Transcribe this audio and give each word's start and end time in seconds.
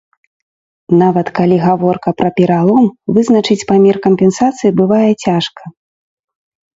Нават 1.01 1.27
калі 1.39 1.57
гаворка 1.65 2.09
пра 2.21 2.29
пералом, 2.39 2.85
вызначыць 3.17 3.57
памер 3.73 3.95
кампенсацыі 4.07 4.73
бывае 4.81 5.11
цяжка. 5.27 5.63